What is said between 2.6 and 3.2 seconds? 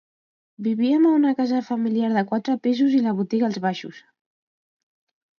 pisos i la